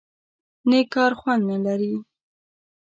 [0.69, 1.93] _نېک کار خوند نه لري؟